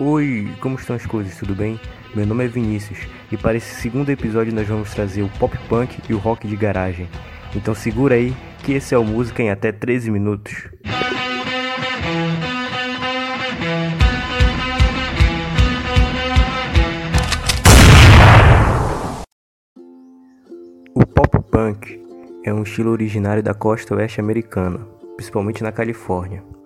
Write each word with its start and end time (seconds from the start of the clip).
Oi, 0.00 0.54
como 0.60 0.76
estão 0.76 0.94
as 0.94 1.04
coisas? 1.04 1.36
Tudo 1.36 1.56
bem? 1.56 1.80
Meu 2.14 2.24
nome 2.24 2.44
é 2.44 2.46
Vinícius 2.46 3.00
e 3.32 3.36
para 3.36 3.56
esse 3.56 3.74
segundo 3.80 4.08
episódio 4.10 4.54
nós 4.54 4.68
vamos 4.68 4.94
trazer 4.94 5.22
o 5.22 5.28
pop 5.40 5.58
punk 5.68 5.98
e 6.08 6.14
o 6.14 6.18
rock 6.18 6.46
de 6.46 6.54
garagem. 6.54 7.08
Então 7.52 7.74
segura 7.74 8.14
aí 8.14 8.32
que 8.62 8.74
esse 8.74 8.94
é 8.94 8.98
o 8.98 9.02
música 9.02 9.42
em 9.42 9.50
até 9.50 9.72
13 9.72 10.12
minutos. 10.12 10.68
O 20.94 21.04
pop 21.04 21.40
punk 21.50 22.00
é 22.44 22.54
um 22.54 22.62
estilo 22.62 22.92
originário 22.92 23.42
da 23.42 23.52
costa 23.52 23.96
oeste 23.96 24.20
americana, 24.20 24.78
principalmente 25.16 25.60
na 25.64 25.72
Califórnia. 25.72 26.57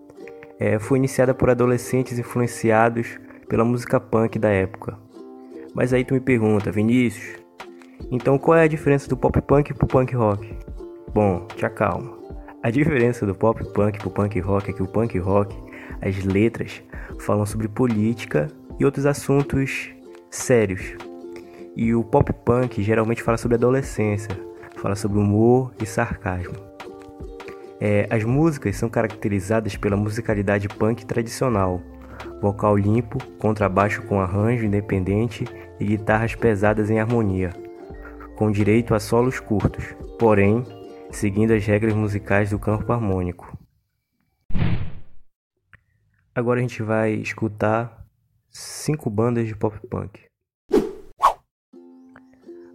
É, 0.64 0.78
foi 0.78 0.96
iniciada 0.96 1.34
por 1.34 1.50
adolescentes 1.50 2.20
influenciados 2.20 3.18
pela 3.48 3.64
música 3.64 3.98
punk 3.98 4.38
da 4.38 4.48
época. 4.48 4.96
Mas 5.74 5.92
aí 5.92 6.04
tu 6.04 6.14
me 6.14 6.20
pergunta, 6.20 6.70
Vinícius, 6.70 7.36
então 8.12 8.38
qual 8.38 8.56
é 8.56 8.62
a 8.62 8.68
diferença 8.68 9.08
do 9.08 9.16
pop 9.16 9.42
punk 9.42 9.74
pro 9.74 9.88
punk 9.88 10.14
rock? 10.14 10.56
Bom, 11.12 11.48
te 11.56 11.66
acalma. 11.66 12.16
A 12.62 12.70
diferença 12.70 13.26
do 13.26 13.34
pop 13.34 13.60
punk 13.72 13.98
pro 13.98 14.10
punk 14.10 14.38
rock 14.38 14.70
é 14.70 14.72
que 14.72 14.84
o 14.84 14.86
punk 14.86 15.18
rock, 15.18 15.52
as 16.00 16.22
letras 16.24 16.80
falam 17.18 17.44
sobre 17.44 17.66
política 17.66 18.46
e 18.78 18.84
outros 18.84 19.04
assuntos 19.04 19.90
sérios. 20.30 20.94
E 21.74 21.92
o 21.92 22.04
pop 22.04 22.32
punk 22.44 22.80
geralmente 22.84 23.20
fala 23.20 23.36
sobre 23.36 23.56
adolescência, 23.56 24.30
fala 24.76 24.94
sobre 24.94 25.18
humor 25.18 25.72
e 25.82 25.86
sarcasmo. 25.86 26.71
É, 27.84 28.06
as 28.14 28.22
músicas 28.22 28.76
são 28.76 28.88
caracterizadas 28.88 29.76
pela 29.76 29.96
musicalidade 29.96 30.68
punk 30.68 31.04
tradicional, 31.04 31.82
vocal 32.40 32.76
limpo, 32.76 33.18
contrabaixo 33.40 34.02
com 34.02 34.20
arranjo 34.20 34.64
independente 34.64 35.44
e 35.80 35.84
guitarras 35.84 36.36
pesadas 36.36 36.90
em 36.90 37.00
harmonia, 37.00 37.50
com 38.36 38.52
direito 38.52 38.94
a 38.94 39.00
solos 39.00 39.40
curtos, 39.40 39.96
porém 40.16 40.64
seguindo 41.10 41.50
as 41.50 41.66
regras 41.66 41.92
musicais 41.92 42.50
do 42.50 42.58
campo 42.58 42.92
harmônico. 42.92 43.58
Agora 46.32 46.60
a 46.60 46.62
gente 46.62 46.84
vai 46.84 47.14
escutar 47.14 48.06
cinco 48.48 49.10
bandas 49.10 49.48
de 49.48 49.56
pop 49.56 49.76
punk. 49.88 50.20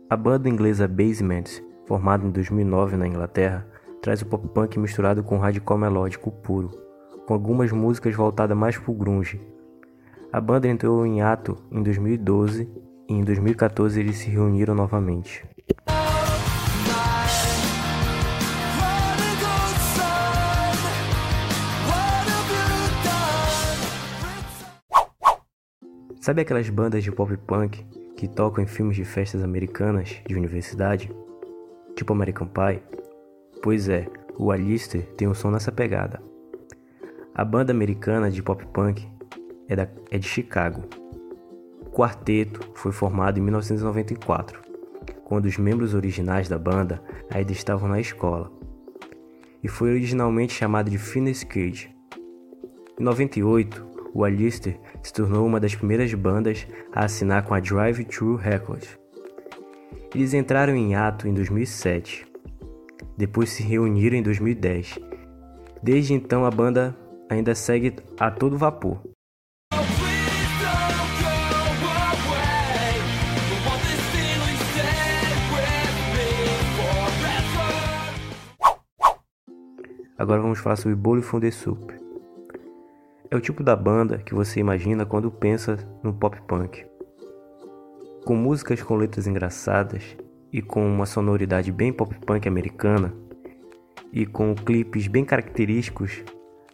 A 0.09 0.17
banda 0.17 0.49
inglesa 0.49 0.85
Basement, 0.85 1.45
formada 1.85 2.27
em 2.27 2.29
2009 2.29 2.97
na 2.97 3.07
Inglaterra, 3.07 3.65
traz 4.07 4.21
o 4.21 4.25
pop 4.25 4.47
punk 4.47 4.79
misturado 4.79 5.21
com 5.21 5.37
hardcore 5.37 5.81
melódico 5.81 6.31
puro, 6.31 6.69
com 7.25 7.33
algumas 7.33 7.73
músicas 7.73 8.15
voltadas 8.15 8.57
mais 8.57 8.77
pro 8.77 8.93
grunge. 8.93 9.37
A 10.31 10.39
banda 10.39 10.65
entrou 10.65 11.05
em 11.05 11.21
ato 11.21 11.57
em 11.69 11.83
2012 11.83 12.71
e 13.09 13.13
em 13.13 13.21
2014 13.21 13.99
eles 13.99 14.15
se 14.15 14.29
reuniram 14.29 14.73
novamente. 14.73 15.45
Sabe 26.21 26.43
aquelas 26.43 26.69
bandas 26.69 27.03
de 27.03 27.11
pop 27.11 27.35
punk 27.45 27.85
que 28.15 28.29
tocam 28.29 28.63
em 28.63 28.67
filmes 28.67 28.95
de 28.95 29.03
festas 29.03 29.43
americanas 29.43 30.15
de 30.25 30.33
universidade? 30.33 31.11
Tipo 31.93 32.13
American 32.13 32.47
Pie? 32.47 33.06
Pois 33.61 33.89
é, 33.89 34.07
o 34.37 34.51
Alistair 34.51 35.05
tem 35.15 35.27
um 35.27 35.33
som 35.33 35.49
nessa 35.49 35.71
pegada. 35.71 36.21
A 37.33 37.43
banda 37.43 37.71
americana 37.71 38.29
de 38.29 38.41
pop 38.41 38.65
punk 38.67 39.07
é, 39.67 39.75
da, 39.75 39.87
é 40.11 40.17
de 40.17 40.27
Chicago. 40.27 40.83
O 41.81 41.89
quarteto 41.89 42.71
foi 42.75 42.91
formado 42.91 43.39
em 43.39 43.41
1994, 43.41 44.61
quando 45.25 45.45
os 45.45 45.57
membros 45.57 45.93
originais 45.93 46.47
da 46.47 46.57
banda 46.57 47.01
ainda 47.29 47.51
estavam 47.51 47.89
na 47.89 47.99
escola, 47.99 48.51
e 49.63 49.67
foi 49.67 49.89
originalmente 49.89 50.53
chamado 50.53 50.89
de 50.89 50.97
Phineas 50.97 51.43
Cage. 51.43 51.93
Em 52.99 53.03
98, 53.03 53.85
o 54.13 54.23
Alistair 54.23 54.79
se 55.01 55.13
tornou 55.13 55.45
uma 55.45 55.59
das 55.59 55.75
primeiras 55.75 56.13
bandas 56.13 56.67
a 56.93 57.05
assinar 57.05 57.43
com 57.43 57.53
a 57.53 57.59
Drive 57.59 58.05
Thru 58.05 58.35
Records. 58.35 58.97
Eles 60.13 60.33
entraram 60.33 60.75
em 60.75 60.95
ato 60.95 61.27
em 61.27 61.33
2007, 61.33 62.26
depois 63.17 63.49
se 63.49 63.63
reuniram 63.63 64.15
em 64.15 64.21
2010. 64.21 64.99
Desde 65.81 66.13
então 66.13 66.45
a 66.45 66.51
banda 66.51 66.95
ainda 67.29 67.55
segue 67.55 67.95
a 68.19 68.29
todo 68.29 68.57
vapor. 68.57 69.01
Agora 80.17 80.41
vamos 80.41 80.59
falar 80.59 80.75
sobre 80.75 80.95
Bolo 80.95 81.21
Funde 81.21 81.51
Soup. 81.51 81.91
É 83.29 83.35
o 83.35 83.41
tipo 83.41 83.63
da 83.63 83.75
banda 83.75 84.17
que 84.17 84.33
você 84.33 84.59
imagina 84.59 85.05
quando 85.05 85.29
pensa 85.29 85.77
no 86.01 86.13
pop 86.13 86.41
punk. 86.47 86.85
Com 88.25 88.35
músicas 88.35 88.81
com 88.81 88.95
letras 88.95 89.27
engraçadas 89.27 90.17
e 90.51 90.61
com 90.61 90.85
uma 90.85 91.05
sonoridade 91.05 91.71
bem 91.71 91.91
pop 91.91 92.15
punk 92.25 92.47
americana 92.47 93.13
e 94.11 94.25
com 94.25 94.55
clipes 94.55 95.07
bem 95.07 95.25
característicos, 95.25 96.23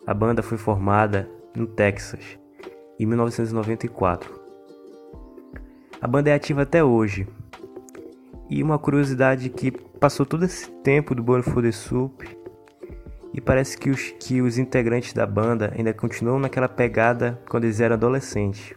a 0.05 0.13
banda 0.13 0.43
foi 0.43 0.57
formada 0.57 1.29
no 1.55 1.65
Texas 1.65 2.37
em 2.99 3.05
1994. 3.05 4.41
A 6.01 6.07
banda 6.07 6.29
é 6.29 6.33
ativa 6.33 6.63
até 6.63 6.83
hoje. 6.83 7.27
E 8.49 8.61
uma 8.61 8.77
curiosidade 8.77 9.49
que 9.49 9.71
passou 9.71 10.25
todo 10.25 10.45
esse 10.45 10.69
tempo 10.83 11.15
do 11.15 11.23
Born 11.23 11.41
for 11.41 11.63
the 11.63 11.71
Soup 11.71 12.23
e 13.33 13.41
parece 13.41 13.77
que 13.77 13.89
os, 13.89 14.11
que 14.19 14.41
os 14.41 14.57
integrantes 14.57 15.13
da 15.13 15.25
banda 15.25 15.73
ainda 15.75 15.93
continuam 15.93 16.39
naquela 16.39 16.69
pegada 16.69 17.41
quando 17.49 17.63
eles 17.63 17.79
eram 17.79 17.95
adolescentes. 17.95 18.75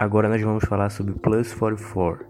Agora 0.00 0.30
nós 0.30 0.40
vamos 0.40 0.64
falar 0.64 0.88
sobre 0.88 1.12
Plus 1.12 1.52
44. 1.52 2.24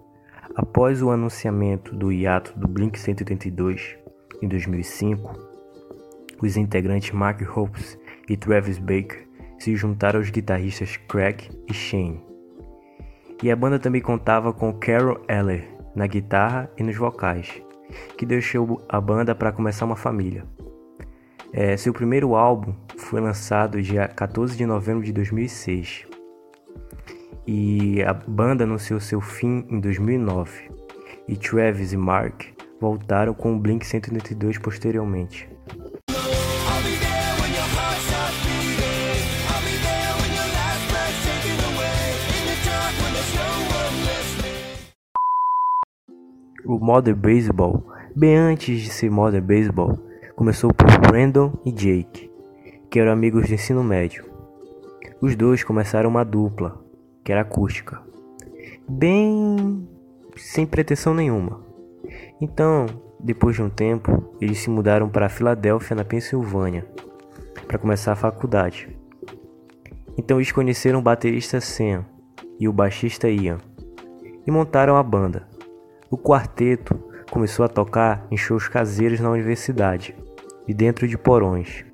Após 0.57 1.01
o 1.01 1.13
anunciamento 1.13 1.95
do 1.95 2.11
hiato 2.11 2.53
do 2.59 2.67
Blink 2.67 2.99
182 2.99 3.97
em 4.43 4.49
2005, 4.49 5.33
os 6.43 6.57
integrantes 6.57 7.13
Mark 7.13 7.41
Hoppus 7.57 7.97
e 8.29 8.37
Travis 8.37 8.77
Baker 8.81 9.25
se 9.57 9.77
juntaram 9.77 10.19
aos 10.19 10.31
guitarristas 10.31 10.97
Craig 10.97 11.49
e 11.69 11.73
Shane. 11.73 12.21
E 13.41 13.53
a 13.53 13.55
banda 13.55 13.79
também 13.79 14.03
contava 14.03 14.53
com 14.53 14.73
Carol 14.73 15.21
Eller 15.29 15.69
na 15.95 16.09
guitarra 16.09 16.69
e 16.77 16.83
nos 16.83 16.97
vocais, 16.97 17.63
que 18.19 18.27
deixou 18.27 18.85
a 18.89 19.01
banda 19.01 19.33
para 19.33 19.53
começar 19.53 19.85
uma 19.85 19.95
família. 19.95 20.45
É, 21.53 21.77
seu 21.77 21.93
primeiro 21.93 22.35
álbum 22.35 22.75
foi 22.99 23.21
lançado 23.21 23.81
dia 23.81 24.09
14 24.09 24.57
de 24.57 24.67
novembro 24.67 25.05
de 25.05 25.13
2006 25.13 26.10
e 27.47 28.03
a 28.03 28.13
banda 28.13 28.65
anunciou 28.65 29.01
seu 29.01 29.21
fim 29.21 29.65
em 29.69 29.81
2009 29.81 30.71
e 31.29 31.37
Travis 31.37 31.93
e 31.93 31.97
Mark 31.97 32.43
voltaram 32.81 33.35
com 33.35 33.55
o 33.55 33.59
Blink 33.59 33.87
182 33.87 34.59
posteriormente. 34.59 35.49
O 46.65 46.79
Modern 46.79 47.19
Baseball, 47.19 47.85
bem 48.15 48.37
antes 48.37 48.83
de 48.83 48.91
ser 48.91 49.11
Modern 49.11 49.45
Baseball, 49.45 49.99
começou 50.37 50.73
por 50.73 50.87
Brandon 51.01 51.53
e 51.65 51.73
Jake, 51.73 52.31
que 52.91 52.99
eram 52.99 53.13
amigos 53.13 53.47
de 53.47 53.55
ensino 53.55 53.83
médio. 53.83 54.25
Os 55.21 55.37
dois 55.37 55.63
começaram 55.65 56.09
uma 56.09 56.25
dupla, 56.25 56.80
que 57.31 57.33
era 57.33 57.43
acústica, 57.43 58.03
bem 58.89 59.89
sem 60.37 60.67
pretensão 60.67 61.15
nenhuma. 61.15 61.65
Então, 62.41 62.87
depois 63.21 63.55
de 63.55 63.63
um 63.63 63.71
tempo, 63.71 64.35
eles 64.41 64.59
se 64.59 64.69
mudaram 64.69 65.09
para 65.09 65.29
Filadélfia, 65.29 65.95
na 65.95 66.05
Pensilvânia, 66.05 66.85
para 67.69 67.79
começar 67.79 68.11
a 68.11 68.17
faculdade. 68.17 68.89
Então 70.19 70.39
eles 70.39 70.51
conheceram 70.51 70.99
o 70.99 71.03
baterista 71.03 71.61
Sam 71.61 72.05
e 72.59 72.67
o 72.67 72.73
baixista 72.73 73.29
Ian 73.29 73.59
e 74.45 74.51
montaram 74.51 74.97
a 74.97 75.03
banda. 75.05 75.47
O 76.11 76.19
quarteto 76.19 76.99
começou 77.31 77.65
a 77.65 77.69
tocar 77.69 78.27
em 78.29 78.37
shows 78.37 78.67
caseiros 78.67 79.21
na 79.21 79.31
universidade 79.31 80.17
e 80.67 80.75
dentro 80.75 81.07
de 81.07 81.17
porões. 81.17 81.85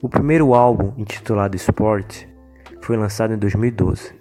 O 0.00 0.08
primeiro 0.08 0.54
álbum, 0.54 0.92
intitulado 0.96 1.56
Sport, 1.56 2.26
foi 2.80 2.96
lançado 2.96 3.34
em 3.34 3.38
2012. 3.38 4.17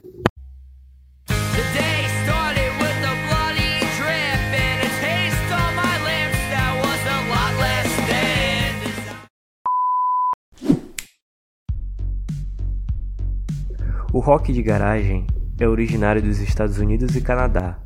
O 14.14 14.20
rock 14.20 14.54
de 14.54 14.64
garagem 14.64 15.28
é 15.60 15.68
originário 15.68 16.22
dos 16.22 16.40
Estados 16.40 16.80
Unidos 16.80 17.14
e 17.18 17.22
Canadá, 17.22 17.78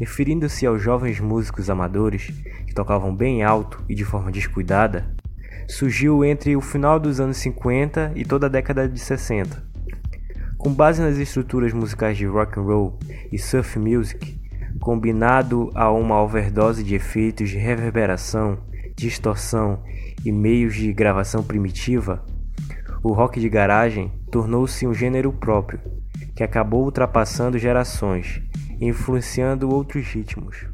referindo-se 0.00 0.66
aos 0.66 0.82
jovens 0.82 1.20
músicos 1.20 1.70
amadores 1.70 2.32
que 2.66 2.74
tocavam 2.74 3.14
bem 3.14 3.44
alto 3.44 3.80
e 3.88 3.94
de 3.94 4.04
forma 4.04 4.32
descuidada. 4.32 5.14
Surgiu 5.68 6.24
entre 6.24 6.56
o 6.56 6.60
final 6.60 6.98
dos 6.98 7.20
anos 7.20 7.36
50 7.36 8.14
e 8.16 8.24
toda 8.24 8.46
a 8.46 8.50
década 8.50 8.88
de 8.88 8.98
60. 8.98 9.62
Com 10.58 10.74
base 10.74 11.00
nas 11.00 11.16
estruturas 11.18 11.72
musicais 11.72 12.16
de 12.16 12.26
rock 12.26 12.58
and 12.58 12.62
roll 12.62 12.98
e 13.30 13.38
surf 13.38 13.78
music, 13.78 14.40
combinado 14.80 15.70
a 15.72 15.88
uma 15.92 16.20
overdose 16.20 16.82
de 16.82 16.96
efeitos 16.96 17.48
de 17.48 17.58
reverberação, 17.58 18.58
distorção 18.96 19.84
e 20.24 20.32
meios 20.32 20.74
de 20.74 20.92
gravação 20.92 21.44
primitiva, 21.44 22.24
o 23.02 23.12
rock 23.12 23.40
de 23.40 23.48
garagem 23.48 24.12
tornou-se 24.30 24.86
um 24.86 24.92
gênero 24.92 25.32
próprio, 25.32 25.80
que 26.36 26.42
acabou 26.42 26.84
ultrapassando 26.84 27.58
gerações 27.58 28.42
e 28.78 28.86
influenciando 28.86 29.70
outros 29.70 30.06
ritmos. 30.06 30.66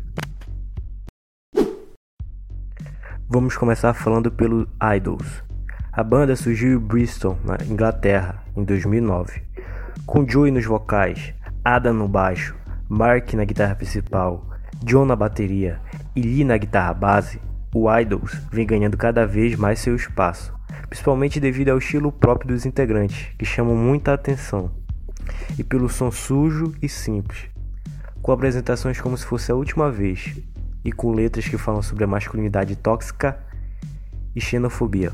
Vamos 3.29 3.57
começar 3.57 3.95
falando 3.95 4.31
pelo 4.31 4.69
Idols. 4.97 5.45
A 5.93 6.03
banda 6.03 6.37
surgiu 6.37 6.79
em 6.79 6.83
Bristol, 6.83 7.39
na 7.45 7.57
Inglaterra, 7.65 8.43
em 8.57 8.65
2009, 8.65 9.43
com 10.05 10.29
Joey 10.29 10.51
nos 10.51 10.65
vocais, 10.65 11.33
Adam 11.65 11.95
no 11.95 12.09
baixo, 12.09 12.55
Mark 12.89 13.35
na 13.35 13.45
guitarra 13.45 13.75
principal, 13.75 14.47
John 14.85 15.05
na 15.05 15.17
bateria 15.17 15.81
e 16.15 16.21
Lee 16.21 16.45
na 16.45 16.57
guitarra 16.57 16.93
base. 16.93 17.41
O 17.75 17.93
Idols 17.93 18.33
vem 18.51 18.67
ganhando 18.67 18.97
cada 18.97 19.27
vez 19.27 19.57
mais 19.57 19.81
seu 19.81 19.97
espaço 19.97 20.56
principalmente 20.89 21.41
devido 21.41 21.71
ao 21.71 21.79
estilo 21.79 22.13
próprio 22.13 22.55
dos 22.55 22.65
integrantes, 22.65 23.29
que 23.39 23.45
chamam 23.45 23.75
muita 23.75 24.13
atenção, 24.13 24.71
e 25.59 25.65
pelo 25.65 25.89
som 25.89 26.11
sujo 26.11 26.73
e 26.81 26.89
simples, 26.89 27.49
com 28.23 28.33
apresentações 28.33 29.01
como 29.01 29.17
se 29.17 29.25
fosse 29.25 29.51
a 29.51 29.55
última 29.55 29.91
vez, 29.91 30.37
e 30.85 30.93
com 30.93 31.13
letras 31.13 31.49
que 31.49 31.59
falam 31.59 31.83
sobre 31.83 32.05
a 32.05 32.07
masculinidade 32.07 32.77
tóxica 32.77 33.39
e 34.35 34.41
xenofobia. 34.41 35.13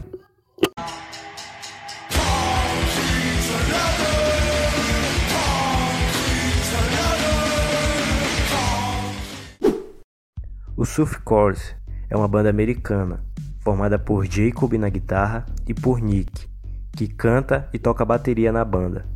O 10.77 10.85
Surf 10.85 11.21
Chorus 11.27 11.75
é 12.11 12.17
uma 12.17 12.27
banda 12.27 12.51
americana 12.51 13.25
formada 13.63 13.99
por 13.99 14.27
Jacob 14.27 14.73
na 14.75 14.89
guitarra 14.89 15.47
e 15.67 15.73
por 15.73 16.01
Nick, 16.01 16.49
que 16.93 17.07
canta 17.07 17.69
e 17.73 17.79
toca 17.79 18.05
bateria 18.05 18.53
na 18.53 18.65
banda. 18.65 19.07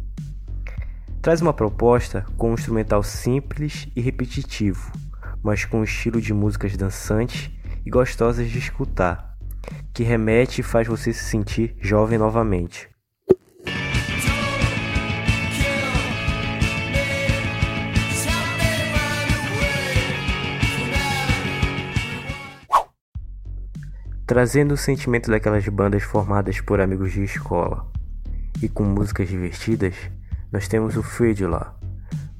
Traz 1.21 1.43
uma 1.43 1.53
proposta 1.53 2.25
com 2.37 2.51
um 2.51 2.55
instrumental 2.55 3.03
simples 3.03 3.89
e 3.97 4.01
repetitivo, 4.01 4.93
mas 5.43 5.65
com 5.65 5.81
um 5.81 5.85
estilo 5.85 6.21
de 6.21 6.33
músicas 6.33 6.77
dançantes 6.77 7.51
e 7.85 7.91
gostosas 7.91 8.49
de 8.49 8.59
escutar, 8.59 9.37
que 9.93 10.05
remete 10.05 10.61
e 10.61 10.65
faz 10.65 10.87
você 10.87 11.13
se 11.13 11.25
sentir 11.25 11.77
jovem 11.81 12.19
novamente. 12.19 12.96
Trazendo 24.27 24.75
o 24.75 24.77
sentimento 24.77 25.31
daquelas 25.31 25.67
bandas 25.69 26.03
formadas 26.03 26.61
por 26.61 26.81
amigos 26.81 27.13
de 27.13 27.23
escola. 27.23 27.87
E 28.61 28.69
com 28.69 28.83
músicas 28.83 29.29
divertidas, 29.29 29.95
nós 30.51 30.67
temos 30.67 30.97
o 30.97 31.03
Fridla, 31.03 31.77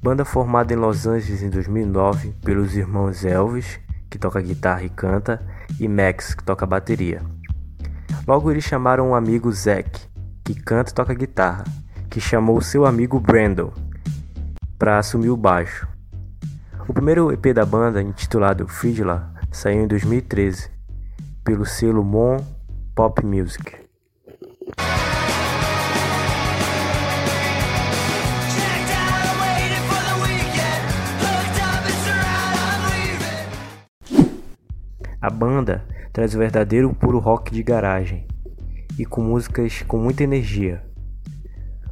banda 0.03 0.25
formada 0.25 0.73
em 0.73 0.75
Los 0.75 1.07
Angeles 1.07 1.41
em 1.41 1.49
2009 1.49 2.33
pelos 2.43 2.75
irmãos 2.75 3.23
Elvis, 3.23 3.79
que 4.09 4.17
toca 4.17 4.41
guitarra 4.41 4.83
e 4.83 4.89
canta, 4.89 5.41
e 5.79 5.87
Max, 5.87 6.35
que 6.35 6.43
toca 6.43 6.65
bateria. 6.65 7.21
Logo 8.27 8.51
eles 8.51 8.65
chamaram 8.65 9.09
um 9.09 9.15
amigo 9.15 9.49
Zack, 9.53 10.07
que 10.43 10.55
canta 10.55 10.91
e 10.91 10.93
toca 10.93 11.13
guitarra, 11.13 11.63
que 12.09 12.19
chamou 12.19 12.59
seu 12.59 12.85
amigo 12.85 13.17
Brandon 13.17 13.71
para 14.77 14.97
assumir 14.97 15.29
o 15.29 15.37
baixo. 15.37 15.87
O 16.85 16.93
primeiro 16.93 17.31
EP 17.31 17.53
da 17.53 17.65
banda, 17.65 18.01
intitulado 18.01 18.67
Fridla, 18.67 19.33
saiu 19.51 19.83
em 19.83 19.87
2013 19.87 20.76
pelo 21.47 21.65
selo 21.65 22.03
Mon 22.03 22.35
Pop 22.93 23.25
Music. 23.25 23.73
A 35.21 35.29
banda 35.29 35.85
traz 36.11 36.35
o 36.35 36.37
verdadeiro 36.37 36.93
puro 36.93 37.17
rock 37.17 37.53
de 37.53 37.63
garagem 37.63 38.27
e 38.99 39.05
com 39.05 39.21
músicas 39.21 39.81
com 39.83 39.97
muita 39.97 40.25
energia. 40.25 40.83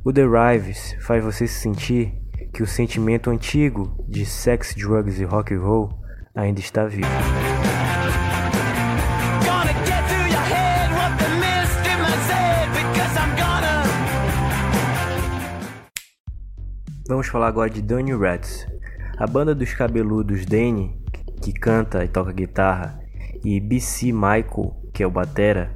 O 0.03 0.11
The 0.11 0.23
Rives 0.23 0.97
faz 0.99 1.23
você 1.23 1.47
se 1.47 1.61
sentir 1.61 2.13
que 2.53 2.61
o 2.61 2.67
sentimento 2.67 3.29
antigo 3.29 4.03
de 4.05 4.25
sex, 4.25 4.75
drugs 4.75 5.17
e 5.17 5.23
rock 5.23 5.53
and 5.53 5.61
roll 5.61 5.97
ainda 6.35 6.59
está 6.59 6.85
vivo. 6.85 7.07
Vamos 17.07 17.27
falar 17.27 17.49
agora 17.49 17.69
de 17.69 17.83
Danny 17.83 18.15
Rats. 18.15 18.65
A 19.15 19.27
banda 19.27 19.53
dos 19.53 19.71
cabeludos 19.75 20.43
Danny, 20.43 20.99
que 21.39 21.53
canta 21.53 22.03
e 22.03 22.07
toca 22.07 22.31
guitarra, 22.31 22.99
e 23.43 23.59
BC 23.59 24.11
Michael, 24.11 24.75
que 24.91 25.03
é 25.03 25.07
o 25.07 25.11
batera, 25.11 25.71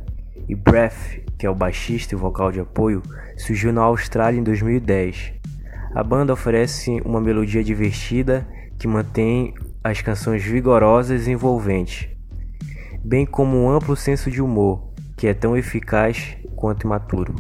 e 0.48 0.56
Breath, 0.56 1.22
que 1.38 1.46
é 1.46 1.50
o 1.50 1.54
baixista 1.54 2.16
e 2.16 2.18
vocal 2.18 2.52
de 2.52 2.60
apoio, 2.60 3.04
surgiu 3.38 3.72
na 3.72 3.84
Austrália 3.84 4.40
em 4.40 4.44
2010. 4.44 5.34
A 5.94 6.04
banda 6.04 6.34
oferece 6.34 7.00
uma 7.06 7.22
melodia 7.22 7.64
divertida 7.64 8.48
que 8.80 8.88
mantém 8.88 9.54
as 9.84 10.02
canções 10.02 10.44
vigorosas 10.44 11.28
e 11.28 11.32
envolventes, 11.32 12.10
bem 13.06 13.24
como 13.24 13.56
um 13.56 13.70
amplo 13.70 13.96
senso 13.96 14.32
de 14.32 14.42
humor, 14.42 14.92
que 15.16 15.28
é 15.28 15.36
tão 15.36 15.56
eficaz 15.56 16.36
quanto 16.56 16.88
imaturo. 16.88 17.36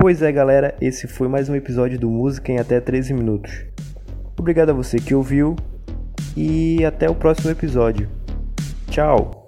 Pois 0.00 0.22
é, 0.22 0.32
galera, 0.32 0.74
esse 0.80 1.06
foi 1.06 1.28
mais 1.28 1.50
um 1.50 1.54
episódio 1.54 1.98
do 1.98 2.08
Música 2.08 2.50
em 2.50 2.58
até 2.58 2.80
13 2.80 3.12
minutos. 3.12 3.66
Obrigado 4.34 4.70
a 4.70 4.72
você 4.72 4.96
que 4.96 5.14
ouviu 5.14 5.54
e 6.34 6.82
até 6.86 7.10
o 7.10 7.14
próximo 7.14 7.50
episódio. 7.50 8.08
Tchau! 8.88 9.39